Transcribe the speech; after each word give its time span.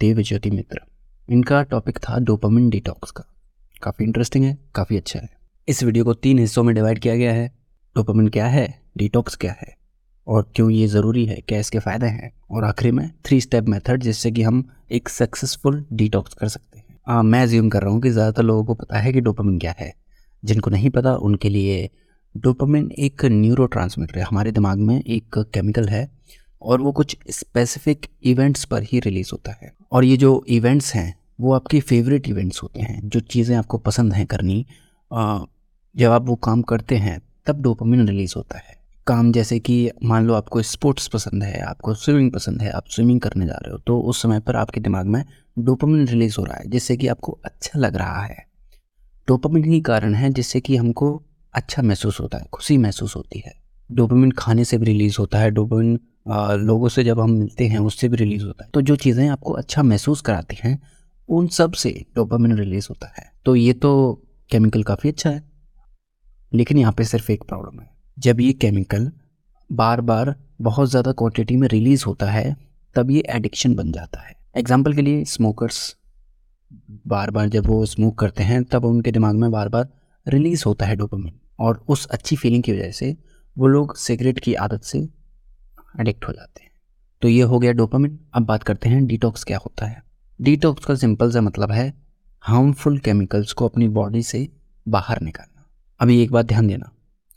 देव 0.00 0.22
ज्योति 0.22 0.50
मित्र। 0.50 0.80
इनका 1.28 1.62
टॉपिक 1.62 1.98
था 1.98 2.18
dopamine 2.18 2.70
detox 2.70 3.10
का। 3.10 3.24
काफ़ी 3.82 4.04
इंटरेस्टिंग 4.04 4.44
है 4.44 4.58
काफ़ी 4.74 4.96
अच्छा 4.96 5.20
है। 5.20 5.28
इस 5.68 5.82
वीडियो 5.82 6.04
को 6.04 6.14
तीन 6.14 6.38
हिस्सों 6.38 6.62
में 6.62 6.74
डिवाइड 6.74 6.98
किया 6.98 7.16
गया 7.16 7.32
है। 7.32 7.48
डोपामिन 7.96 8.28
क्या 8.28 8.46
है 8.46 8.82
डिटॉक्स 8.96 9.36
क्या 9.36 9.52
है? 9.52 9.76
और 10.26 10.50
क्यों 10.56 10.70
ये 10.70 10.86
ज़रूरी 10.86 11.26
है 11.26 11.40
क्या 11.48 11.58
इसके 11.58 11.78
फ़ायदे 11.78 12.06
हैं? 12.06 12.32
और 12.50 12.64
आखिरी 12.64 12.90
में 12.90 13.10
थ्री 13.24 13.40
स्टेप 13.40 13.64
मेथड 13.64 14.02
जिससे 14.02 14.30
कि 14.30 14.42
हम 14.42 14.64
एक 14.92 15.08
सक्सेसफुल 15.08 15.84
डिटॉक्स 15.92 16.34
कर 16.34 16.48
सकते 16.48 16.78
हैं। 16.78 16.98
आ, 17.08 17.22
मैं 17.22 17.46
ज्यूम 17.48 17.68
कर 17.68 17.82
रहा 17.82 17.90
हूँ 17.90 18.00
कि 18.02 18.10
ज़्यादातर 18.10 18.42
लोगों 18.42 18.64
को 18.64 18.74
पता 18.74 18.98
है 18.98 19.12
कि 19.12 19.20
डोपामिन 19.20 19.58
क्या 19.58 19.74
है। 19.78 19.92
जिनको 20.44 20.70
नहीं 20.70 20.90
पता 20.90 21.14
उनके 21.16 21.48
लिए 21.48 21.90
डोपामिन 22.36 22.90
एक 22.98 23.24
न्यूरो 23.24 23.68
है। 24.16 24.22
हमारे 24.22 24.52
दिमाग 24.52 24.78
में 24.78 25.00
एक 25.00 25.38
केमिकल 25.38 25.88
है 25.88 26.10
और 26.64 26.80
वो 26.80 26.92
कुछ 26.92 27.16
स्पेसिफिक 27.30 28.06
इवेंट्स 28.22 28.64
पर 28.64 28.82
ही 28.82 29.00
रिलीज़ 29.00 29.30
होता 29.32 29.52
है। 29.52 29.72
और 29.92 30.04
ये 30.04 30.16
जो 30.16 30.44
इवेंट्स 30.48 30.94
हैं, 30.94 31.14
वो 31.40 31.52
आपकी 31.52 31.80
फेवरेट 31.80 32.28
इवेंट्स 32.28 32.62
होते 32.62 32.80
हैं, 32.80 33.08
जो 33.08 33.20
चीज़ें 33.20 33.56
आपको 33.56 33.78
पसंद 33.78 34.12
हैं 34.12 34.26
करनी। 34.26 34.64
जब 35.94 36.10
आप 36.10 36.26
वो 36.26 36.34
काम 36.36 36.62
करते 36.62 36.96
हैं, 36.96 37.20
तब 37.46 37.60
डोपामिन 37.62 38.06
रिलीज़ 38.08 38.32
होता 38.36 38.58
है। 38.58 38.76
काम 39.06 39.30
जैसे 39.32 39.58
कि 39.58 39.90
मान 40.02 40.26
लो 40.26 40.34
आपको 40.34 40.62
स्पोर्ट्स 40.62 41.06
पसंद 41.08 41.42
है, 41.42 41.60
आपको 41.60 41.94
स्विमिंग 41.94 42.30
पसंद 42.32 42.62
है, 42.62 42.70
आप 42.70 42.84
स्विमिंग 42.88 43.20
करने 43.20 43.46
जा 43.46 43.54
रहे 43.54 43.72
हो 43.72 43.78
तो 43.78 43.98
उस 44.00 44.22
समय 44.22 44.40
पर 44.40 44.56
आपके 44.56 44.80
दिमाग 44.80 45.06
में 45.06 45.24
डोपामिन 45.56 46.06
रिलीज़ 46.08 46.36
हो 46.38 46.44
रहा 46.44 46.56
है, 46.56 46.68
जिससे 46.70 46.96
कि 46.96 47.06
आपको 47.06 47.38
अच्छा 47.44 47.78
लग 47.78 47.96
रहा 47.96 48.22
है। 48.22 48.46
डोपामिन 49.28 49.64
ही 49.64 49.80
कारण 49.80 50.14
है 50.14 50.30
जिससे 50.30 50.60
कि 50.60 50.76
हमको 50.76 51.10
अच्छा 51.54 51.82
महसूस 51.82 52.20
होता 52.20 52.38
है, 52.38 52.46
खुशी 52.52 52.78
महसूस 52.78 53.16
होती 53.16 53.42
है। 53.46 53.52
डोपामिन 53.90 54.30
खाने 54.30 54.64
से 54.64 54.78
भी 54.78 54.86
रिलीज़ 54.86 55.16
होता 55.18 55.38
है 55.38 55.50
डोपामिन 55.50 55.98
लोगों 56.26 56.88
से 56.88 57.04
जब 57.04 57.20
हम 57.20 57.30
मिलते 57.30 57.66
हैं, 57.66 57.78
उससे 57.78 58.08
भी 58.08 58.16
रिलीज़ 58.16 58.44
होता 58.44 58.64
है। 58.64 58.70
तो 58.74 58.80
जो 58.82 58.96
चीज़ें 58.96 59.28
आपको 59.28 59.52
अच्छा 59.52 59.82
महसूस 59.82 60.20
कराती 60.20 60.56
हैं, 60.60 60.78
उन 61.28 61.46
सबसे 61.48 62.04
डोपामिन 62.14 62.56
रिलीज़ 62.58 62.86
होता 62.90 63.12
है। 63.18 63.30
तो 63.46 63.56
ये 63.56 63.72
तो 63.72 64.22
केमिकल 64.50 64.82
काफ़ी 64.82 65.10
अच्छा 65.10 65.30
है। 65.30 65.42
लेकिन 66.52 66.78
यहाँ 66.78 66.92
पे 66.92 67.04
सिर्फ़ 67.04 67.30
एक 67.32 67.42
प्रॉब्लम 67.44 67.80
है। 67.80 67.88
जब 68.18 68.40
ये 68.40 68.52
केमिकल 68.52 69.10
बार 69.70 70.00
बार 70.00 70.34
बहुत 70.62 70.90
ज़्यादा 70.90 71.12
क्वांटिटी 71.12 71.56
में 71.56 71.68
रिलीज़ 71.68 72.04
होता 72.06 72.30
है, 72.30 72.56
तब 72.96 73.10
ये 73.10 73.22
एडिक्शन 73.28 73.74
बन 73.74 73.92
जाता 73.92 74.20
है। 74.20 74.34
एग्ज़ाम्पल 74.56 74.94
के 74.94 75.02
लिए 75.02 75.24
स्मोकर्स 75.24 75.96
बार 77.06 77.30
बार 77.30 77.48
जब 77.48 77.66
वो 77.66 77.84
स्मोक 77.86 78.18
करते 78.18 78.42
हैं, 78.42 78.62
तब 78.64 78.84
उनके 78.84 79.12
दिमाग 79.12 79.34
में 79.34 79.50
बार 79.50 79.68
बार 79.68 79.88
रिलीज़ 80.26 80.62
होता 80.66 80.86
है 80.86 80.96
डोपामिन 80.96 81.32
और 81.60 81.84
उस 81.88 82.06
अच्छी 82.06 82.36
फीलिंग 82.36 82.62
की 82.62 82.72
वजह 82.72 82.90
से 82.90 83.16
वो 83.56 83.66
लोग 83.66 83.96
सिगरेट 83.96 84.38
की 84.38 84.54
आदत 84.54 84.82
से 84.82 85.06
एडिक्ट 85.94 86.28
हो 86.28 86.32
जाते 86.32 86.62
हैं। 86.62 86.70
तो 87.22 87.28
ये 87.28 87.42
हो 87.42 87.58
गया 87.58 87.72
डोपामिन 87.72 88.18
अब 88.34 88.44
बात 88.44 88.62
करते 88.62 88.88
हैं 88.88 89.06
डिटॉक्स 89.06 89.44
क्या 89.44 89.58
होता 89.58 89.86
है। 89.86 90.02
डिटॉक्स 90.40 90.84
का 90.84 90.94
सिंपल 90.96 91.30
सा 91.30 91.40
मतलब 91.40 91.72
है 91.72 91.92
हार्मफुल 92.42 92.98
केमिकल्स 92.98 93.52
को 93.52 93.68
अपनी 93.68 93.88
बॉडी 93.90 94.22
से 94.22 94.48
बाहर 94.86 95.20
निकालना। 95.22 95.64
अभी 96.00 96.20
एक 96.22 96.32
बात 96.32 96.46
ध्यान 96.46 96.66
देना। 96.66 96.90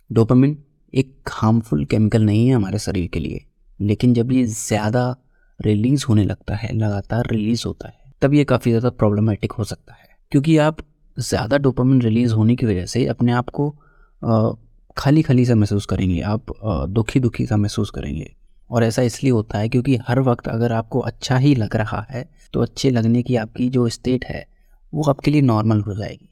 डोपामिन 0.10 0.58
एक 0.94 1.30
हार्मफुल 1.32 1.86
केमिकल 1.86 2.24
नहीं 2.24 2.48
है 2.48 2.56
हमारे 2.56 2.80
शरीर 2.80 3.08
के 3.08 3.20
लिए, 3.20 3.46
लेकिन 3.80 4.14
जब 4.14 4.32
ये 4.32 4.44
ज़्यादा 4.46 5.16
रिलीज़ 5.60 6.06
होने 6.10 6.24
लगता 6.26 6.56
है, 6.56 6.74
लगातार 6.74 7.28
रिलीज़ 7.32 7.64
होता 7.68 7.88
है, 7.88 8.14
तब 8.22 8.34
ये 8.34 8.44
काफ़ी 8.46 8.72
ज़्यादा 8.72 8.90
प्रॉब्लमेटिक 8.92 9.52
हो 9.52 9.64
सकता 9.64 9.94
है। 9.94 10.08
क्योंकि 10.32 10.58
आप 10.60 10.78
ज़्यादा 11.18 11.58
डोपामिन 11.58 12.02
रिलीज़ 12.02 12.34
होने 12.34 12.56
की 12.56 12.66
वजह 12.66 12.86
से 12.86 13.06
अपने 13.08 13.32
आप 13.32 13.50
को 13.52 13.70
खाली 14.98 15.22
खाली 15.22 15.46
सा 15.46 15.56
महसूस 15.56 15.86
करेंगे। 15.86 16.20
आप 16.22 16.54
दुखी 16.90 17.20
दुखी 17.20 17.46
सा 17.46 17.58
महसूस 17.58 17.90
करेंगे। 17.90 18.34
और 18.70 18.84
ऐसा 18.84 19.02
इसलिए 19.02 19.32
होता 19.32 19.58
है 19.58 19.70
क्योंकि 19.70 19.96
हर 20.08 20.20
वक्त 20.22 20.48
अगर 20.48 20.72
आपको 20.74 21.00
अच्छा 21.02 21.38
ही 21.38 21.54
लग 21.56 21.76
रहा 21.76 22.06
है 22.10 22.24
तो 22.54 22.62
अच्छे 22.62 22.90
लगने 22.90 23.22
की 23.24 23.36
आपकी 23.36 23.70
जो 23.70 23.88
स्टेट 23.90 24.26
है, 24.26 24.46
वो 24.94 25.04
आपके 25.04 25.32
लिए 25.32 25.42
नॉर्मल 25.44 25.82
हो 25.82 25.96
जाएगी। 25.96 26.30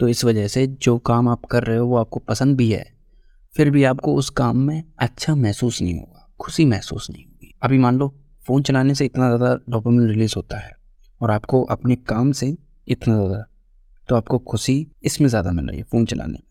तो 0.00 0.08
इस 0.08 0.24
वजह 0.24 0.48
से 0.48 0.66
जो 0.66 0.96
काम 1.00 1.28
आप 1.28 1.44
कर 1.44 1.64
रहे 1.64 1.76
हो, 1.76 1.86
वो 1.86 1.96
आपको 1.96 2.20
पसंद 2.20 2.56
भी 2.56 2.70
है, 2.70 2.84
फिर 3.54 3.70
भी 3.70 3.84
आपको 3.84 4.14
उस 4.14 4.30
काम 4.32 4.58
में 4.58 4.82
अच्छा 4.98 5.34
महसूस 5.34 5.80
नहीं 5.82 5.94
होगा, 5.94 6.28
खुशी 6.40 6.64
महसूस 6.64 7.08
नहीं 7.10 7.24
होगी। 7.24 7.54
अभी 7.62 7.78
मान 7.78 7.98
लो 7.98 8.08
फ़ोन 8.44 8.62
चलाने 8.62 8.94
से 8.94 9.04
इतना 9.04 9.26
ज़्यादा 9.28 9.54
डोपामिन 9.70 10.08
रिलीज़ 10.08 10.32
होता 10.36 10.58
है 10.58 10.72
और 11.20 11.30
आपको 11.30 11.62
अपने 11.64 11.96
काम 11.98 12.32
से 12.32 12.56
इतना 12.88 13.14
ज़्यादा 13.16 13.44
तो 14.08 14.16
आपको 14.16 14.38
खुशी 14.40 14.86
इसमें 15.02 15.28
ज़्यादा 15.28 15.52
मिल 15.52 15.66
रही 15.66 15.78
है 15.78 15.84
फ़ोन 15.84 16.04
चलाने 16.06 16.32
में। 16.32 16.42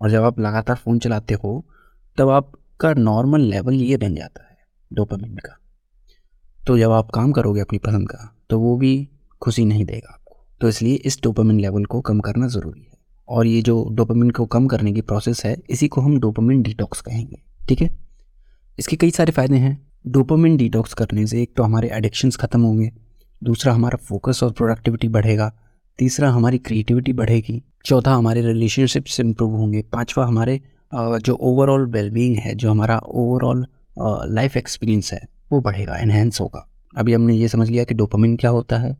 और 0.00 0.10
जब 0.10 0.22
आप 0.22 0.38
लगातार 0.40 0.76
फ़ोन 0.76 0.98
चलाते 0.98 1.34
हो, 1.34 1.64
तब 2.18 2.28
आपका 2.30 2.92
नॉर्मल 2.94 3.40
लेवल 3.42 3.74
ये 3.74 3.96
बन 3.96 4.14
जाता 4.14 4.42
है। 4.42 4.45
डोपामिन 4.90 5.36
का। 5.36 5.56
तो 6.60 6.78
जब 6.78 6.90
आप 6.92 7.10
काम 7.10 7.32
करोगे 7.32 7.60
अपनी 7.60 7.78
पसंद 7.80 8.08
का 8.08 8.32
तो 8.50 8.58
वो 8.60 8.76
भी 8.76 9.08
खुशी 9.42 9.64
नहीं 9.64 9.84
देगा 9.84 10.12
आपको। 10.12 10.36
तो 10.60 10.68
इसलिए 10.68 10.94
इस 10.96 11.18
डोपामिन 11.22 11.60
लेवल 11.60 11.84
को 11.84 12.00
कम 12.00 12.20
करना 12.20 12.46
ज़रूरी 12.48 12.80
है। 12.80 12.94
और 13.28 13.46
ये 13.46 13.62
जो 13.62 13.84
डोपामिन 13.92 14.30
को 14.30 14.46
कम 14.46 14.66
करने 14.66 14.92
की 14.92 15.00
प्रोसेस 15.02 15.44
है, 15.44 15.56
इसी 15.70 15.88
को 15.88 16.00
हम 16.00 16.18
डोपामिन 16.20 16.62
डिटॉक्स 16.62 17.00
कहेंगे, 17.00 17.42
ठीक 17.68 17.80
है? 17.80 17.90
इसके 18.78 18.96
कई 18.96 19.10
सारे 19.10 19.32
फ़ायदे 19.32 19.56
हैं। 19.56 19.78
डोपामिन 20.06 20.56
डिटॉक्स 20.56 20.94
करने 20.94 21.26
से 21.26 21.42
एक 21.42 21.52
तो 21.56 21.62
हमारे 21.62 21.88
एडिक्शंस 21.90 22.36
ख़त्म 22.36 22.60
होंगे, 22.60 22.90
दूसरा 23.42 23.72
हमारा 23.72 23.98
फोकस 23.98 24.42
और 24.42 24.52
प्रोडक्टिविटी 24.52 25.08
बढ़ेगा, 25.10 25.52
तीसरा 25.98 26.30
हमारी 26.30 26.58
क्रिएटिविटी 26.58 27.12
बढ़ेगी, 27.14 27.62
चौथा 27.84 28.14
हमारे 28.14 28.40
रिलेशनशिप्स 28.42 29.20
इम्प्रूव 29.20 29.56
होंगे, 29.56 29.82
पांचवा 29.82 30.26
हमारे 30.26 30.60
जो 30.92 31.34
ओवरऑल 31.34 31.86
वेलबींग 31.86 32.36
है, 32.36 32.54
जो 32.54 32.70
हमारा 32.70 32.98
ओवरऑल 32.98 33.66
लाइफ 33.96 34.56
एक्सपीरियंस 34.56 35.12
है, 35.12 35.20
वो 35.52 35.60
बढ़ेगा 35.60 35.96
इन्हेंस 35.98 36.40
होगा। 36.40 36.66
अभी 36.94 37.12
हमने 37.12 37.34
ये 37.34 37.48
समझ 37.48 37.68
लिया 37.70 37.84
कि 37.84 37.94
डोपामिन 37.94 38.36
क्या 38.36 38.50
होता 38.50 38.78
है 38.78 38.96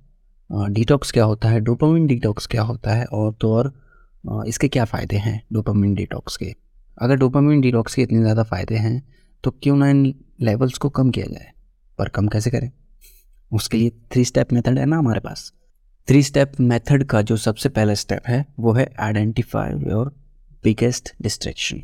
डिटॉक्स 0.50 1.10
क्या 1.12 1.24
होता 1.24 1.48
है 1.48 1.60
डोपामिन 1.60 2.06
डिटॉक्स 2.06 2.46
क्या 2.46 2.62
होता 2.62 2.94
है, 2.94 3.04
और 3.04 3.32
तो 3.32 3.52
और 3.52 3.72
इसके 4.46 4.68
क्या 4.68 4.84
फ़ायदे 4.84 5.16
हैं 5.16 5.40
डोपामिन 5.52 5.94
डिटॉक्स 5.94 6.36
के? 6.36 6.54
अगर 6.98 7.16
डोपामिन 7.16 7.60
डिटॉक्स 7.60 7.94
के 7.94 8.02
इतने 8.02 8.20
ज़्यादा 8.20 8.42
फ़ायदे 8.44 8.76
हैं 8.76 9.02
तो 9.44 9.50
क्यों 9.52 9.76
ना 9.76 9.88
इन 9.90 10.14
लेवल्स 10.40 10.78
को 10.78 10.88
कम 10.90 11.10
किया 11.10 11.26
जाए? 11.26 11.50
पर 11.98 12.08
कम 12.08 12.28
कैसे 12.28 12.50
करें? 12.50 12.70
उसके 13.52 13.78
लिए 13.78 13.90
थ्री 14.12 14.24
स्टेप 14.24 14.52
मेथड 14.52 14.78
है 14.78 14.86
ना 14.86 14.98
हमारे 14.98 15.20
पास। 15.20 15.52
थ्री 16.08 16.22
स्टेप 16.22 16.52
मेथड 16.60 17.04
का 17.04 17.22
जो 17.22 17.36
सबसे 17.38 17.68
पहला 17.68 17.94
स्टेप 17.96 18.26
है, 18.28 18.44
वो 18.60 18.72
है 18.72 18.88
आइडेंटिफाई 19.00 19.72
योर 19.82 20.14
बिगेस्ट 20.64 21.14
डिस्ट्रैक्शन 21.22 21.82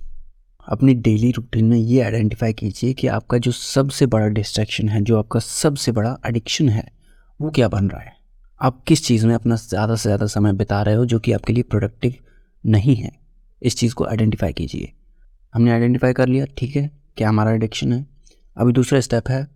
अपनी 0.67 0.95
डेली 0.97 1.31
रूटीन 1.31 1.65
में 1.65 1.77
ये 1.77 2.01
आइडेंटिफाई 2.03 2.53
कीजिए 2.53 2.93
कि 2.93 3.07
आपका 3.09 3.39
जो 3.39 3.53
सबसे 3.53 4.07
बड़ा 4.07 4.27
डिस्ट्रैक्शन 4.29 4.89
है, 4.89 5.01
जो 5.01 5.19
आपका 5.19 5.41
सबसे 5.41 5.93
बड़ा 5.93 6.17
एडिक्शन 6.27 6.69
है, 6.69 6.85
वो 7.41 7.51
क्या 7.51 7.69
बन 7.69 7.89
रहा 7.89 8.01
है? 8.01 8.13
आप 8.61 8.83
किस 8.87 9.05
चीज़ 9.05 9.27
में 9.27 9.35
अपना 9.35 9.57
ज़्यादा 9.57 9.95
से 9.97 10.03
ज़्यादा 10.03 10.27
समय 10.29 10.53
बिता 10.53 10.83
रहे 10.83 10.95
हो 10.95 11.05
जो 11.07 11.19
कि 11.19 11.33
आपके 11.33 11.53
लिए 11.53 11.63
प्रोडक्टिव 11.65 12.15
नहीं 12.65 12.95
है? 12.97 13.11
इस 13.63 13.77
चीज़ 13.77 13.95
को 13.95 14.05
आइडेंटिफाई 14.05 14.53
कीजिए। 14.53 14.93
हमने 15.55 15.71
आइडेंटिफाई 15.71 16.13
कर 16.13 16.29
लिया, 16.29 16.47
ठीक 16.59 16.77
है, 16.77 16.91
क्या 17.17 17.29
हमारा 17.29 17.53
एडिक्शन 17.53 17.93
है? 17.93 18.07
अभी 18.57 18.73
दूसरा 18.73 19.01
स्टेप 19.01 19.29
है 19.29 19.47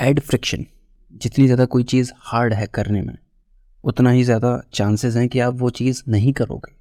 एड 0.00 0.20
फ्रिक्शन 0.20 0.66
जितनी 1.14 1.44
ज़्यादा 1.44 1.64
कोई 1.66 1.82
चीज़ 1.84 2.12
हार्ड 2.16 2.54
है 2.54 2.66
करने 2.66 3.00
में, 3.02 3.16
उतना 3.84 4.10
ही 4.10 4.22
ज़्यादा 4.24 4.60
चांसेस 4.74 5.16
हैं 5.16 5.28
कि 5.28 5.38
आप 5.40 5.54
वो 5.54 5.70
चीज़ 5.72 6.02
नहीं 6.08 6.32
करोगे। 6.32 6.72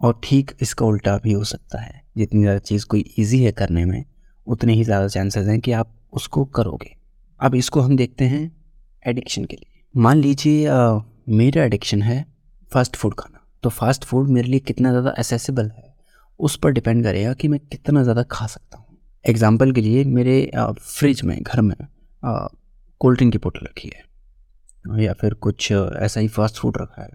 और 0.00 0.20
ठीक 0.24 0.50
इसका 0.62 0.86
उल्टा 0.86 1.16
भी 1.18 1.32
हो 1.32 1.44
सकता 1.44 1.80
है। 1.80 2.02
जितनी 2.16 2.40
ज़्यादा 2.40 2.58
चीज़ 2.60 2.86
कोई 2.86 3.04
ईजी 3.18 3.42
है 3.42 3.52
करने 3.52 3.84
में, 3.84 4.04
उतने 4.46 4.72
ही 4.74 4.84
ज़्यादा 4.84 5.08
चांसेस 5.08 5.46
हैं 5.48 5.58
कि 5.60 5.72
आप 5.72 5.92
उसको 6.12 6.44
करोगे। 6.46 6.94
अब 7.40 7.54
इसको 7.54 7.80
हम 7.80 7.96
देखते 7.96 8.24
हैं 8.26 8.50
एडिक्शन 9.04 9.44
के 9.44 9.56
लिए। 9.56 9.82
मान 9.94 10.18
लीजिए 10.18 10.68
मेरा 11.30 11.64
एडिक्शन 11.64 12.02
है 12.02 12.24
फास्ट 12.72 12.96
फ़ूड 12.96 13.14
खाना। 13.14 13.40
तो 13.64 13.68
फास्ट 13.70 14.04
फ़ूड 14.04 14.28
मेरे 14.28 14.48
लिए 14.48 14.60
कितना 14.60 14.90
ज़्यादा 14.90 15.14
एसेसिबल 15.18 15.70
है, 15.70 15.94
उस 16.40 16.56
पर 16.56 16.70
डिपेंड 16.70 17.02
करेगा 17.04 17.32
कि 17.32 17.48
मैं 17.48 17.60
कितना 17.62 18.02
ज़्यादा 18.02 18.22
खा 18.22 18.46
सकता 18.46 18.78
हूँ। 18.78 18.86
एग्ज़ाम्पल 19.24 19.72
के 19.72 19.80
लिए 19.80 20.04
मेरे 20.06 20.50
फ्रिज 20.56 21.22
में, 21.22 21.38
घर 21.42 21.60
में 21.60 21.74
कोल्ड 23.00 23.16
ड्रिंक 23.18 23.32
की 23.32 23.38
बोतल 23.38 23.66
रखी 23.66 23.90
है। 23.94 24.08
या 24.98 25.12
फिर 25.12 25.34
कुछ 25.36 25.70
ऐसा 25.72 26.20
ही 26.20 26.28
फास्ट 26.28 26.56
फ़ूड 26.56 26.78
रखा 26.80 27.02
है। 27.02 27.10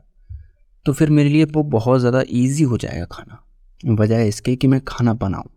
तो 0.86 0.94
फिर 0.94 1.10
मेरे 1.10 1.30
लिए 1.30 1.44
वो 1.46 1.64
बहुत 1.66 2.00
ज़्यादा 2.00 2.24
ईजी 2.32 2.64
हो 2.64 2.78
जाएगा 2.78 3.06
खाना। 3.12 3.42
वजह 3.96 4.22
इसके 4.24 4.56
कि 4.56 4.68
मैं 4.68 4.80
खाना 4.88 5.14
बनाऊँ, 5.16 5.50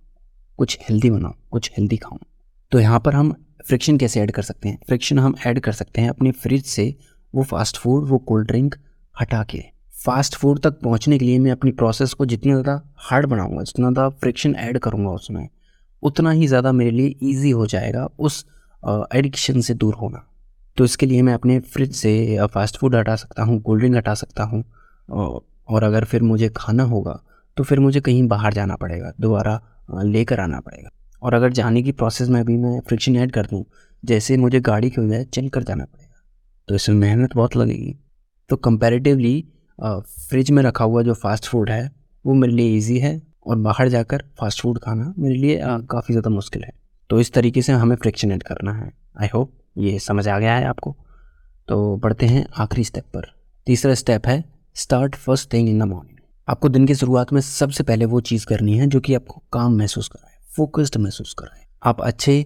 कुछ 0.59 0.79
हेल्दी 0.83 1.11
बनाऊँ, 1.11 1.35
कुछ 1.51 1.71
हेल्दी 1.73 1.97
खाऊँ। 1.97 2.19
तो 2.73 2.81
यहाँ 2.81 3.01
पर 3.01 3.15
हम 3.15 3.33
फ्रिक्शन 3.67 3.97
कैसे 3.99 4.21
ऐड 4.21 4.31
कर 4.31 4.43
सकते 4.43 4.69
हैं? 4.69 4.79
फ्रिक्शन 4.89 5.19
हम 5.19 5.35
ऐड 5.47 5.61
कर 5.61 5.73
सकते 5.73 6.01
हैं 6.01 6.09
अपने 6.11 6.31
फ्रिज 6.33 6.65
से 6.67 6.95
वो 7.35 7.43
फास्ट 7.45 7.77
फ़ूड 7.77 8.09
वो 8.09 8.19
कोल्ड 8.21 8.47
ड्रिंक 8.49 8.75
हटा 9.17 9.43
के। 9.45 9.63
फास्ट 10.05 10.35
फ़ूड 10.35 10.61
तक 10.61 10.81
पहुँचने 10.81 11.19
के 11.19 11.25
लिए 11.25 11.39
मैं 11.39 11.51
अपनी 11.53 11.71
प्रोसेस 11.73 12.13
को 12.13 12.27
जितना 12.27 12.53
ज़्यादा 12.53 12.81
हार्ड 13.01 13.27
बनाऊँगा, 13.27 13.63
जितना 13.63 13.91
ज़्यादा 13.91 14.09
फ्रिक्शन 14.11 14.55
ऐड 14.57 14.79
करूँगा 14.79 15.11
उसमें, 15.11 15.49
उतना 16.03 16.31
ही 16.31 16.47
ज़्यादा 16.47 16.73
मेरे 16.73 16.91
लिए 16.91 17.15
ईजी 17.25 17.51
हो 17.51 17.67
जाएगा 17.67 18.09
उस 18.19 18.45
एडिक्शन 19.15 19.61
से 19.61 19.75
दूर 19.75 19.95
होना। 19.95 20.25
तो 20.77 20.85
इसके 20.85 21.07
लिए 21.07 21.23
मैं 21.23 21.35
अपने 21.35 21.59
फ्रिज 21.61 21.95
से 21.95 22.47
फास्ट 22.47 22.79
फ़ूड 22.79 22.95
हटा 22.95 23.17
सकता 23.17 23.43
हूँ 23.43 23.61
कोल्ड 23.63 23.81
ड्रिंक 23.81 23.97
हटा 23.97 24.15
सकता 24.15 24.45
हूँ। 24.45 24.63
और 25.09 25.85
अगर 25.85 26.05
फिर 26.05 26.23
मुझे 26.25 26.49
खाना 26.57 26.83
होगा 26.85 27.19
तो 27.57 27.65
फिर 27.65 27.81
मुझे 27.81 28.01
कहीं 28.01 28.27
बाहर 28.29 28.55
जाना 28.55 28.77
पड़ेगा, 28.77 29.13
दोबारा 29.21 29.61
लेकर 30.05 30.41
आना 30.41 30.61
पड़ेगा। 30.61 30.91
और 31.23 31.35
अगर 31.35 31.53
जाने 31.53 31.83
की 31.83 31.93
प्रोसेस 31.93 32.29
में 32.29 32.45
भी 32.45 32.57
मैं 32.57 32.81
फ्रिक्शन 32.81 33.17
ऐड 33.17 33.33
कर 33.33 33.47
दूँ, 33.47 33.65
जैसे 34.03 34.37
मुझे 34.37 34.61
गाड़ी 34.63 34.91
की 34.91 35.01
बजाय 35.01 35.25
चल 35.27 35.49
कर 35.49 35.63
जाना 35.63 35.85
पड़ेगा 35.85 36.23
तो 36.69 36.75
इसमें 36.75 36.97
मेहनत 36.97 37.35
बहुत 37.37 37.57
लगेगी। 37.57 37.95
तो 38.51 38.57
कंपैरेटिवली 38.59 39.45
फ्रिज 39.79 40.51
में 40.51 40.63
रखा 40.63 40.85
हुआ 40.85 41.03
जो 41.03 41.15
फास्ट 41.15 41.47
फ़ूड 41.47 41.71
है, 41.71 41.91
वो 42.25 42.35
मेरे 42.35 42.53
लिए 42.53 42.77
ईजी 42.77 42.99
है 42.99 43.21
और 43.47 43.57
बाहर 43.59 43.89
जाकर 43.89 44.25
फास्ट 44.39 44.63
फ़ूड 44.63 44.79
खाना 44.79 45.13
मेरे 45.19 45.35
लिए 45.37 45.59
काफ़ी 45.91 46.13
ज़्यादा 46.13 46.31
मुश्किल 46.31 46.63
है। 46.65 46.73
तो 47.11 47.21
इस 47.21 47.33
तरीके 47.33 47.63
से 47.63 47.73
हमें 47.75 47.97
फ्रिक्शन 47.97 48.33
ऐड 48.33 48.43
करना 48.43 48.73
है। 48.75 48.91
आई 49.17 49.29
होप 49.35 49.53
ये 49.79 49.99
समझ 50.01 50.27
आ 50.29 50.39
गया 50.39 50.55
है 50.55 50.65
आपको। 50.67 50.95
तो 51.69 51.97
बढ़ते 51.97 52.27
हैं 52.27 52.47
आखिरी 52.57 52.85
स्टेप 52.85 53.05
पर। 53.07 53.33
तीसरा 53.67 53.95
स्टेप 53.95 54.27
है 54.27 54.43
start 54.77 55.15
first 55.15 55.53
thing 55.53 55.69
in 55.69 55.79
the 55.79 55.83
morning 55.83 56.19
आपको 56.49 56.69
दिन 56.69 56.87
की 56.87 56.95
शुरुआत 56.95 57.33
में 57.33 57.41
सबसे 57.41 57.85
पहले 57.85 58.05
वो 58.05 58.21
चीज़ 58.21 58.45
करनी 58.47 58.77
है 58.79 58.87
जो 58.87 59.01
कि 59.01 59.15
आपको 59.15 59.43
काम 59.53 59.77
महसूस 59.79 60.09
कराए 60.09 60.37
फोकस्ड 60.51 60.97
महसूस 60.97 61.35
कराए। 61.39 61.67
आप 61.83 62.01
अच्छे 62.01 62.45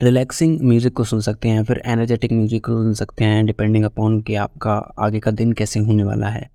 रिलैक्सिंग 0.00 0.58
म्यूज़िक 0.62 0.92
को 0.96 1.04
सुन 1.04 1.20
सकते 1.20 1.48
हैं, 1.48 1.64
फिर 1.64 1.82
एनर्जेटिक 1.86 2.32
म्यूज़िक 2.32 2.64
को 2.66 2.72
सुन 2.74 2.94
सकते 2.94 3.24
हैं 3.24 3.44
डिपेंडिंग 3.46 3.84
अपॉन 3.84 4.20
कि 4.20 4.34
आपका 4.36 4.74
आगे 4.98 5.20
का 5.20 5.30
दिन 5.32 5.52
कैसे 5.52 5.80
होने 5.80 6.04
वाला 6.04 6.28
है। 6.28 6.48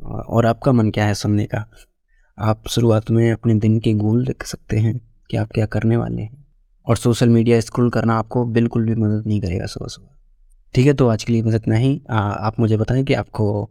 और 0.00 0.46
आपका 0.46 0.72
मन 0.72 0.90
क्या 0.90 1.06
है 1.06 1.14
सुनने 1.14 1.46
का? 1.46 1.64
आप 2.38 2.68
शुरुआत 2.68 3.10
में 3.10 3.30
अपने 3.32 3.54
दिन 3.56 3.78
के 3.80 3.92
गोल 3.94 4.24
लिख 4.24 4.46
सकते 4.46 4.78
हैं 4.78 4.98
कि 5.30 5.36
आप 5.36 5.52
क्या 5.54 5.66
करने 5.66 5.96
वाले 5.96 6.22
हैं। 6.22 6.44
और 6.86 6.96
सोशल 6.96 7.28
मीडिया 7.28 7.60
स्क्रॉल 7.60 7.90
करना 7.90 8.18
आपको 8.18 8.44
बिल्कुल 8.46 8.86
भी 8.86 8.94
मदद 8.96 9.26
नहीं 9.26 9.40
करेगा 9.40 9.66
सुबह 9.66 9.88
सुबह 9.88 10.08
ठीक 10.74 10.86
है 10.86 10.94
तो 10.94 11.08
आज 11.08 11.24
के 11.24 11.32
लिए 11.32 11.42
बस 11.42 11.54
इतना 11.54 11.76
ही। 11.76 12.00
आप 12.10 12.60
मुझे 12.60 12.76
बताएँ 12.76 13.04
कि 13.04 13.14
आपको 13.14 13.70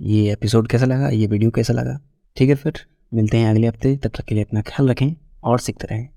ये 0.00 0.32
एपिसोड 0.32 0.68
कैसा 0.68 0.86
लगा? 0.86 1.08
ये 1.08 1.26
वीडियो 1.26 1.50
कैसा 1.50 1.72
लगा? 1.72 2.00
ठीक 2.36 2.48
है 2.48 2.54
फिर, 2.54 2.72
मिलते 3.14 3.36
हैं 3.36 3.50
अगले 3.50 3.66
हफ़्ते। 3.66 3.96
तब 3.96 4.08
तक 4.08 4.24
के 4.24 4.34
लिए 4.34 4.44
अपना 4.44 4.60
ख्याल 4.60 4.88
रखें 4.88 5.16
और 5.44 5.58
सीखते 5.58 5.86
रहें। 5.90 6.08